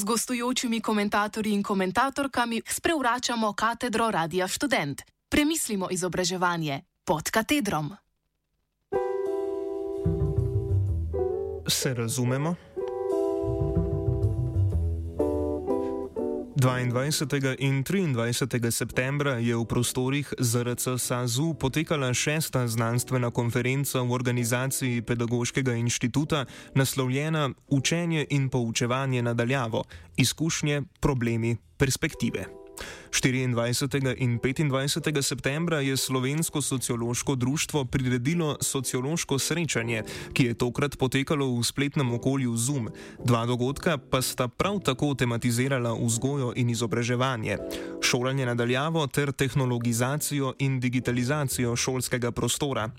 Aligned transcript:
z 0.00 0.04
gostujočimi 0.04 0.80
komentatorji 0.80 1.52
in 1.52 1.62
komentatorkami 1.62 2.62
sprevračamo 2.66 3.52
katedro 3.52 4.10
Radia 4.10 4.48
Student. 4.48 5.02
Premislimo 5.28 5.88
izobraževanje 5.90 6.80
pod 7.04 7.30
katedrom. 7.30 7.92
Se 11.68 11.94
razumemo? 11.94 12.54
22. 16.60 17.56
in 17.58 17.82
23. 17.84 18.70
septembra 18.70 19.40
je 19.40 19.56
v 19.56 19.64
prostorih 19.64 20.28
ZRC 20.36 21.00
SAZU 21.00 21.56
potekala 21.56 22.12
šesta 22.12 22.68
znanstvena 22.68 23.30
konferenca 23.32 24.04
v 24.04 24.12
organizaciji 24.12 25.00
Pedagoškega 25.02 25.72
inštituta 25.72 26.44
naslovljena 26.74 27.50
Učenje 27.68 28.26
in 28.30 28.48
poučevanje 28.52 29.22
nadaljavo: 29.22 29.84
izkušnje, 30.16 30.82
problemi, 31.00 31.56
perspektive. 31.78 32.59
24. 33.10 34.14
in 34.18 34.38
25. 34.40 35.22
septembra 35.22 35.80
je 35.80 35.96
Slovensko 35.96 36.62
sociološko 36.62 37.34
društvo 37.34 37.84
priredilo 37.84 38.56
sociološko 38.60 39.38
srečanje, 39.38 40.02
ki 40.32 40.44
je 40.44 40.54
tokrat 40.54 40.98
potekalo 40.98 41.58
v 41.58 41.64
spletnem 41.64 42.12
okolju 42.12 42.56
Zoom. 42.56 42.88
Dva 43.24 43.46
dogodka 43.46 43.98
pa 43.98 44.22
sta 44.22 44.48
prav 44.48 44.80
tako 44.80 45.14
tematizirala 45.14 45.94
vzgojo 45.94 46.52
in 46.56 46.70
izobraževanje, 46.70 47.58
šolanje 48.02 48.46
nadaljavo 48.46 49.06
ter 49.06 49.32
tehnologizacijo 49.32 50.54
in 50.58 50.80
digitalizacijo 50.80 51.76
šolskega 51.76 52.30
prostora. 52.30 52.90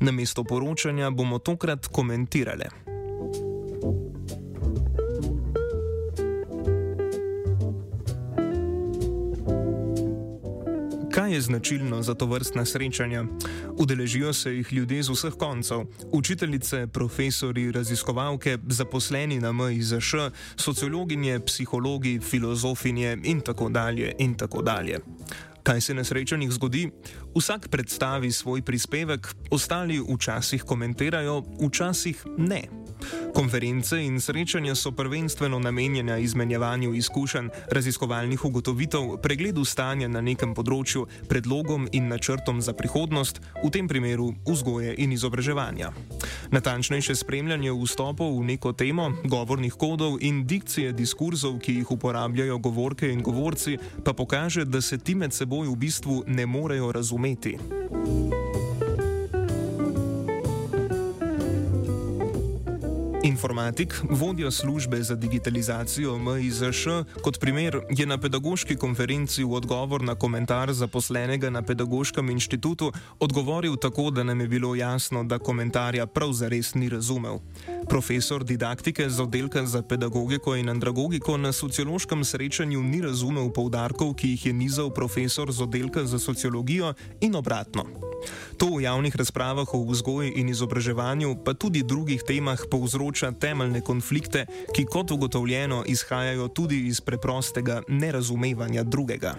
Na 0.00 0.12
mesto 0.12 0.44
poročanja 0.44 1.10
bomo 1.10 1.38
tokrat 1.38 1.86
komentirali. 1.86 2.97
Kaj 11.28 11.34
je 11.34 11.40
značilno 11.40 12.02
za 12.02 12.14
to 12.14 12.26
vrstna 12.26 12.64
srečanja? 12.64 13.24
Udeležijo 13.78 14.32
se 14.32 14.54
jih 14.54 14.72
ljudje 14.72 15.02
z 15.02 15.10
vseh 15.10 15.34
koncev: 15.38 15.84
učiteljice, 16.12 16.86
profesori, 16.86 17.72
raziskovalke, 17.72 18.58
zaposleni 18.68 19.40
na 19.40 19.52
MIZŠ, 19.52 20.14
sociologinje, 20.56 21.40
psihologi, 21.40 22.20
filozofinje 22.20 23.18
in 23.24 23.40
tako 23.40 23.68
dalje 23.68 24.14
in 24.18 24.34
tako 24.34 24.62
dalje. 24.62 24.98
Kaj 25.62 25.80
se 25.80 25.94
na 25.94 26.04
srečanjih 26.04 26.50
zgodi? 26.50 26.90
Vsak 27.36 27.68
predstavi 27.68 28.32
svoj 28.32 28.62
prispevek, 28.62 29.28
ostali 29.50 30.00
včasih 30.00 30.62
komentirajo, 30.62 31.42
včasih 31.60 32.24
ne. 32.38 32.62
Konference 33.34 33.96
in 34.02 34.20
srečanja 34.20 34.74
so 34.74 34.92
prvenstveno 34.92 35.58
namenjena 35.58 36.18
izmenjevanju 36.18 36.94
izkušenj, 36.94 37.48
raziskovalnih 37.70 38.44
ugotovitev, 38.44 39.16
pregledu 39.22 39.64
stanja 39.64 40.08
na 40.08 40.20
nekem 40.20 40.54
področju, 40.54 41.06
predlogom 41.28 41.88
in 41.92 42.08
načrtom 42.08 42.62
za 42.62 42.72
prihodnost, 42.72 43.40
v 43.64 43.70
tem 43.70 43.88
primeru 43.88 44.32
vzgoje 44.46 44.94
in 44.98 45.12
izobraževanja. 45.12 45.92
Natančnejše 46.50 47.14
spremljanje 47.14 47.72
vstopov 47.72 48.38
v 48.40 48.46
neko 48.54 48.72
temo, 48.72 49.10
govornih 49.24 49.74
kodov 49.74 50.18
in 50.20 50.44
dikcije 50.46 50.92
diskurzov, 50.92 51.58
ki 51.62 51.80
jih 51.80 51.90
uporabljajo 51.90 52.58
govorke 52.58 53.12
in 53.12 53.22
govorci, 53.22 53.78
pa 54.04 54.12
pokaže, 54.12 54.64
da 54.64 54.80
se 54.80 54.98
ti 54.98 55.14
med 55.14 55.32
seboj 55.32 55.68
v 55.68 55.76
bistvu 55.76 56.22
ne 56.26 56.46
morejo 56.46 56.92
razumeti. 56.92 57.58
Informatik, 63.28 64.00
vodja 64.10 64.50
službe 64.50 65.02
za 65.02 65.14
digitalizacijo 65.14 66.18
MIZŠ, 66.18 66.86
kot 67.22 67.40
primer 67.40 67.80
je 67.90 68.06
na 68.06 68.16
pedagoški 68.18 68.76
konferenci 68.76 69.44
v 69.44 69.52
odgovor 69.52 70.02
na 70.02 70.14
komentar 70.14 70.72
zaposlenega 70.72 71.50
na 71.50 71.62
pedagoškem 71.62 72.30
inštitutu 72.30 72.92
odgovoril 73.20 73.76
tako, 73.76 74.10
da 74.10 74.24
nam 74.24 74.40
je 74.40 74.48
bilo 74.48 74.74
jasno, 74.74 75.24
da 75.24 75.38
komentarja 75.38 76.06
prav 76.06 76.32
zares 76.32 76.74
ni 76.74 76.88
razumel. 76.88 77.38
Profesor 77.88 78.44
didaktike 78.44 79.10
z 79.10 79.20
oddelka 79.20 79.66
za 79.66 79.82
pedagogiko 79.82 80.56
in 80.56 80.68
andragogiko 80.68 81.36
na 81.36 81.52
sociološkem 81.52 82.24
srečanju 82.24 82.82
ni 82.82 83.02
razumel 83.02 83.52
poudarkov, 83.52 84.14
ki 84.14 84.28
jih 84.28 84.46
je 84.46 84.52
nizal 84.52 84.90
profesor 84.90 85.52
z 85.52 85.62
oddelka 85.62 86.04
za 86.04 86.18
sociologijo 86.18 86.94
in 87.20 87.36
obratno. 87.36 88.07
To 88.58 88.66
v 88.76 88.82
javnih 88.82 89.16
razpravah 89.16 89.74
o 89.74 89.84
vzgoji 89.84 90.32
in 90.36 90.48
izobraževanju, 90.48 91.36
pa 91.44 91.54
tudi 91.54 91.82
drugih 91.82 92.22
temah, 92.26 92.58
povzroča 92.70 93.32
temeljne 93.32 93.80
konflikte, 93.80 94.46
ki 94.74 94.84
kot 94.84 95.10
ugotovljeno 95.10 95.84
izhajajo 95.86 96.48
tudi 96.48 96.86
iz 96.86 97.00
preprostega 97.00 97.82
nerazumevanja 97.88 98.82
drugega. 98.82 99.34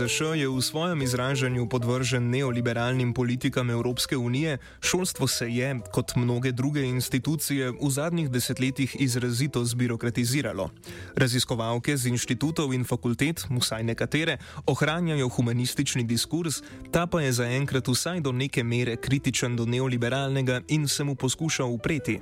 MIZŠ 0.00 0.20
je 0.40 0.48
v 0.48 0.62
svojem 0.64 1.02
izražanju 1.02 1.68
podvržen 1.68 2.30
neoliberalnim 2.30 3.12
politikam 3.12 3.70
Evropske 3.70 4.16
unije, 4.16 4.58
šolstvo 4.80 5.28
se 5.28 5.48
je, 5.48 5.80
kot 5.92 6.16
mnoge 6.16 6.52
druge 6.52 6.80
institucije, 6.82 7.70
v 7.70 7.90
zadnjih 7.90 8.30
desetletjih 8.30 8.96
izrazito 8.98 9.64
zbirokratiziralo. 9.64 10.70
Raziskovalke 11.16 11.96
z 11.96 12.08
inštitutov 12.08 12.72
in 12.72 12.84
fakultet, 12.84 13.44
vsaj 13.60 13.84
nekatere, 13.84 14.38
ohranjajo 14.66 15.28
humanistični 15.28 16.04
diskurs, 16.04 16.62
ta 16.90 17.04
pa 17.06 17.20
je 17.20 17.32
zaenkrat 17.32 17.88
vsaj 17.88 18.20
do 18.20 18.32
neke 18.32 18.64
mere 18.64 18.96
kritičen 18.96 19.56
do 19.56 19.68
neoliberalnega 19.68 20.62
in 20.68 20.88
se 20.88 21.04
mu 21.04 21.14
poskuša 21.14 21.64
upreti. 21.64 22.20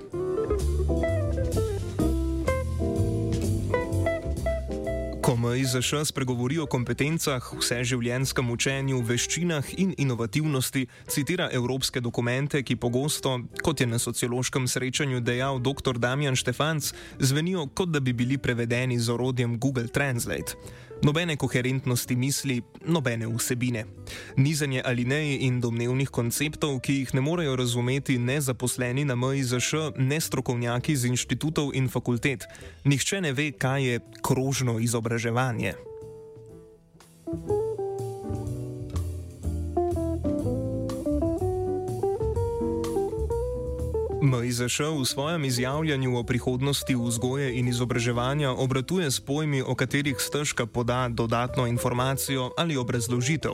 Ko 0.87 1.18
MIZŠ 5.49 6.05
spregovori 6.05 6.59
o 6.59 6.67
kompetencah, 6.67 7.41
vseživljenjskem 7.57 8.51
učenju, 8.51 9.01
veščinah 9.01 9.71
in 9.81 9.95
inovativnosti, 9.97 10.85
citira 11.09 11.49
evropske 11.53 12.01
dokumente, 12.05 12.61
ki 12.63 12.77
pogosto, 12.77 13.39
kot 13.65 13.81
je 13.81 13.87
na 13.87 13.99
sociološkem 13.99 14.69
srečanju 14.69 15.21
dejal 15.25 15.59
dr. 15.59 15.97
Damjan 15.97 16.37
Štefanc, 16.37 16.93
zvenijo 17.19 17.67
kot 17.73 17.89
da 17.89 18.01
bi 18.01 18.13
bili 18.13 18.39
prevedeni 18.39 19.01
z 19.01 19.09
orodjem 19.09 19.57
Google 19.59 19.89
Translate. 19.89 20.61
Nobene 21.03 21.37
koherentnosti 21.37 22.17
misli, 22.17 22.63
nobene 22.87 23.27
vsebine. 23.27 23.85
Nizanje 24.37 24.83
alinej 24.85 25.39
in 25.47 25.61
domnevnih 25.61 26.11
konceptov, 26.11 26.81
ki 26.83 27.01
jih 27.01 27.15
ne 27.15 27.21
morejo 27.21 27.57
razumeti 27.57 28.19
ne 28.19 28.41
zaposleni 28.41 29.05
na 29.05 29.15
MIZŠ, 29.15 29.95
ne 29.97 30.21
strokovnjaki 30.21 30.97
z 30.97 31.13
inštitutov 31.15 31.71
in 31.75 31.89
fakultet. 31.89 32.49
Nihče 32.85 33.21
ne 33.21 33.33
ve, 33.33 33.53
kaj 33.53 33.85
je 33.85 34.01
krožno 34.23 34.79
izobraževanje. 34.79 35.75
thank 37.29 37.49
you 37.51 37.88
MIZŠ 44.23 44.81
v 44.99 45.05
svojem 45.07 45.45
izjavljanju 45.45 46.19
o 46.19 46.23
prihodnosti 46.23 46.95
vzgoje 46.95 47.59
in 47.59 47.69
izobraževanja 47.69 48.51
obratuje 48.51 49.11
s 49.11 49.21
pojmi, 49.21 49.63
o 49.63 49.75
katerih 49.75 50.17
stežka 50.19 50.67
poda 50.67 51.09
dodatno 51.09 51.67
informacijo 51.67 52.51
ali 52.59 52.77
obrazložitev. 52.77 53.53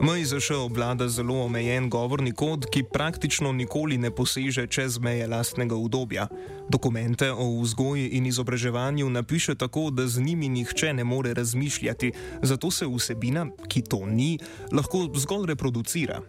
MIZŠ 0.00 0.50
obvlada 0.50 1.08
zelo 1.08 1.44
omejen 1.44 1.90
govorni 1.90 2.32
kod, 2.32 2.66
ki 2.66 2.82
praktično 2.92 3.52
nikoli 3.52 3.98
ne 3.98 4.10
poseže 4.10 4.66
čez 4.66 4.98
meje 4.98 5.26
lastnega 5.26 5.74
udobja. 5.74 6.26
Dokumente 6.68 7.32
o 7.32 7.60
vzgoji 7.62 8.08
in 8.08 8.26
izobraževanju 8.26 9.10
napiše 9.10 9.54
tako, 9.54 9.90
da 9.90 10.06
z 10.06 10.20
njimi 10.20 10.48
nihče 10.48 10.92
ne 10.92 11.04
more 11.04 11.34
razmišljati, 11.34 12.12
zato 12.42 12.70
se 12.70 12.86
vsebina, 12.86 13.46
ki 13.68 13.82
to 13.82 14.06
ni, 14.06 14.38
lahko 14.72 15.08
zgolj 15.14 15.46
reproducira. 15.46 16.20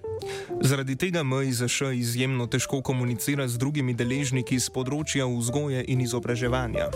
Zaradi 0.62 0.96
tega 0.96 1.24
MIZŠ 1.24 1.82
izjemno 1.94 2.48
težko 2.48 2.82
komunicira 2.82 3.48
z 3.48 3.58
drugimi 3.58 3.94
deležniki 3.94 4.60
z 4.60 4.70
področja 4.74 5.28
vzgoje 5.28 5.84
in 5.88 6.02
izobraževanja. 6.06 6.92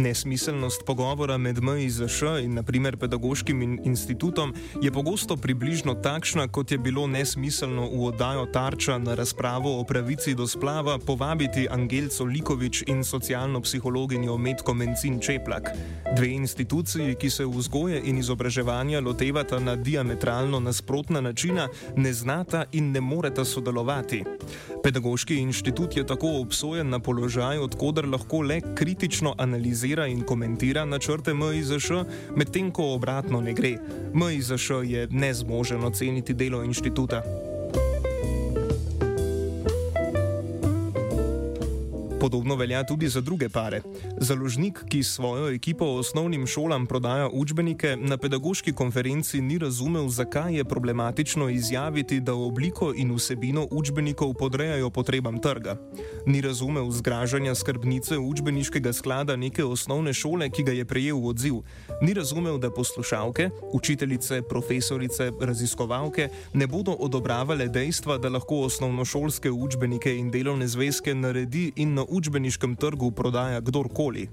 Nesmiselnost 0.00 0.84
pogovora 0.86 1.36
med 1.38 1.58
MIZŠ 1.62 2.22
in 2.42 2.54
naprimer 2.54 2.96
pedagoškim 2.96 3.62
in 3.62 3.78
institutom 3.84 4.54
je 4.82 4.92
pogosto 4.92 5.36
približno 5.36 5.94
takšna, 5.94 6.48
kot 6.48 6.72
je 6.72 6.78
bilo 6.78 7.06
nesmiselno 7.06 7.84
v 7.90 8.06
oddajo 8.08 8.46
Tarča 8.46 8.98
na 8.98 9.14
razpravo 9.14 9.80
o 9.80 9.84
pravici 9.84 10.34
do 10.34 10.46
splava 10.46 10.98
povabiti 10.98 11.66
Angelco 11.70 12.24
Likovič 12.24 12.82
in 12.86 13.04
socialno 13.04 13.60
psihologinjo 13.60 14.38
Metko 14.38 14.74
Mencin 14.74 15.20
Čeplak. 15.20 15.68
Dve 16.16 16.28
instituciji, 16.28 17.14
ki 17.14 17.30
se 17.30 17.44
vzgoje 17.46 18.00
in 18.04 18.18
izobraževanja 18.18 19.00
lotevata 19.00 19.58
na 19.58 19.76
diametralno 19.76 20.60
nasprotna 20.60 21.20
načina, 21.20 21.68
ne 21.96 22.12
znata 22.12 22.64
in 22.72 22.92
ne 22.92 23.00
moreta 23.00 23.44
sodelovati. 23.44 24.24
Pedagoški 24.82 25.36
inštitut 25.36 25.96
je 25.96 26.06
tako 26.06 26.40
obsojen 26.40 26.88
na 26.88 26.98
položaj, 26.98 27.58
odkuder 27.58 28.08
lahko 28.08 28.40
le 28.40 28.60
kritično 28.74 29.34
analizira 29.38 30.06
in 30.06 30.22
komentira 30.22 30.84
načrte 30.84 31.34
MIZŠ, 31.34 31.90
medtem 32.36 32.70
ko 32.70 32.94
obratno 32.94 33.40
ne 33.40 33.52
gre. 33.52 33.76
MIZŠ 34.14 34.70
je 34.84 35.06
nezmožen 35.10 35.84
oceniti 35.84 36.34
delo 36.34 36.64
inštituta. 36.64 37.22
Podobno 42.20 42.56
velja 42.56 42.84
tudi 42.86 43.08
za 43.08 43.20
druge 43.20 43.48
pare. 43.48 43.80
Založnik, 44.18 44.84
ki 44.88 45.02
svojo 45.02 45.54
ekipo 45.54 45.84
osnovnim 45.84 46.46
šolam 46.46 46.86
prodaja 46.86 47.28
učbenike, 47.32 47.96
na 47.96 48.16
pedagoški 48.16 48.72
konferenci 48.72 49.40
ni 49.40 49.58
razumel, 49.58 50.08
zakaj 50.08 50.56
je 50.56 50.64
problematično 50.64 51.48
izjaviti, 51.48 52.20
da 52.20 52.34
obliko 52.34 52.92
in 52.96 53.14
vsebino 53.14 53.66
učbenikov 53.70 54.34
podrejajo 54.34 54.90
potrebam 54.90 55.40
trga. 55.40 55.76
Ni 56.26 56.40
razumel 56.40 56.90
zgražanja 56.90 57.54
skrbnice 57.54 58.18
učbeniškega 58.18 58.92
sklada 58.92 59.36
neke 59.36 59.64
osnovne 59.64 60.12
šole, 60.12 60.50
ki 60.50 60.62
ga 60.62 60.72
je 60.72 60.84
prejel 60.84 61.16
v 61.20 61.26
odziv. 61.26 61.54
Ni 62.02 62.14
razumel, 62.14 62.58
da 62.58 62.70
poslušalke, 62.70 63.50
učiteljice, 63.72 64.42
profesorice, 64.42 65.30
raziskovalke 65.40 66.28
ne 66.52 66.66
bodo 66.66 66.92
odobravale 66.92 67.68
dejstva, 67.68 68.18
da 68.18 68.28
lahko 68.28 68.60
osnovnošolske 68.68 69.50
učbenike 69.50 70.16
in 70.16 70.30
delovne 70.30 70.68
zvezke 70.68 71.14
naredi 71.14 71.72
in 71.76 71.94
na 71.94 72.09
učbeniškem 72.10 72.76
trgu 72.76 73.10
prodaja 73.10 73.60
kdorkoli. 73.60 74.28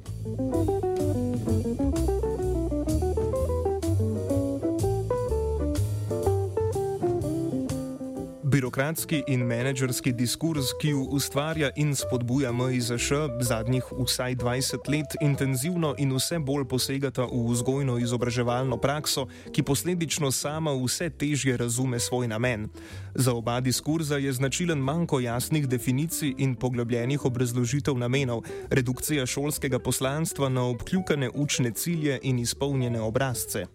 Birokratski 8.68 9.24
in 9.28 9.46
menedžerski 9.48 10.12
diskurs, 10.12 10.74
ki 10.82 10.90
jo 10.90 11.06
ustvarja 11.16 11.70
in 11.80 11.94
spodbuja 11.96 12.52
MIZŠ 12.52 13.12
zadnjih 13.40 13.84
vsaj 13.96 14.36
20 14.36 14.90
let, 14.92 15.16
intenzivno 15.22 15.94
in 15.98 16.12
vse 16.12 16.40
bolj 16.40 16.66
posegata 16.68 17.24
v 17.24 17.54
vzgojno-izobraževalno 17.54 18.78
prakso, 18.78 19.28
ki 19.56 19.64
posledično 19.64 20.32
sama 20.32 20.74
vse 20.76 21.10
težje 21.10 21.58
razume 21.58 22.00
svoj 22.00 22.28
namen. 22.28 22.68
Za 23.16 23.34
oba 23.34 23.60
diskurza 23.60 24.18
je 24.18 24.34
značilen 24.34 24.80
manjko 24.80 25.20
jasnih 25.20 25.68
definicij 25.68 26.34
in 26.38 26.56
poglobljenih 26.56 27.26
obrazložitev 27.26 27.96
namenov, 27.98 28.44
redukcija 28.70 29.26
šolskega 29.26 29.80
poslanstva 29.80 30.50
na 30.50 30.68
obkljukane 30.68 31.30
učne 31.34 31.72
cilje 31.72 32.20
in 32.24 32.40
izpolnjene 32.40 33.02
obrazce. 33.02 33.66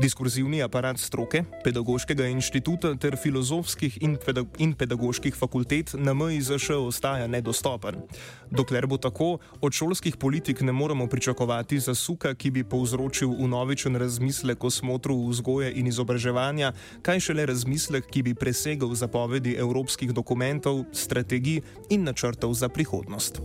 Diskurzivni 0.00 0.62
aparat 0.62 1.00
stroke, 1.00 1.44
pedagoškega 1.64 2.26
inštituta 2.26 2.94
ter 3.00 3.16
filozofskih 3.16 3.98
in 4.02 4.18
in 4.58 4.74
pedagoških 4.74 5.34
fakultet 5.34 5.94
na 5.94 6.14
MIZŠ 6.14 6.70
ostaja 6.70 7.26
nedostopen. 7.26 7.94
Dokler 8.50 8.86
bo 8.86 8.96
tako, 8.96 9.38
od 9.60 9.72
šolskih 9.72 10.16
politik 10.16 10.60
ne 10.60 10.72
moremo 10.72 11.06
pričakovati 11.06 11.80
zasuka, 11.80 12.34
ki 12.34 12.50
bi 12.50 12.64
povzročil 12.64 13.30
unovičen 13.38 13.96
razmislek 13.96 14.64
o 14.64 14.70
smotru 14.70 15.28
vzgoje 15.28 15.72
in 15.72 15.86
izobraževanja, 15.86 16.72
kaj 17.02 17.20
šele 17.20 17.46
razmislek, 17.46 18.06
ki 18.10 18.22
bi 18.22 18.34
presegal 18.34 18.94
zapovedi 18.94 19.56
evropskih 19.58 20.12
dokumentov, 20.12 20.84
strategij 20.92 21.60
in 21.90 22.04
načrtov 22.04 22.54
za 22.54 22.68
prihodnost. 22.68 23.40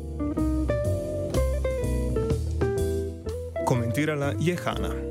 Komentirala 3.66 4.34
je 4.40 4.56
Hanna. 4.56 5.11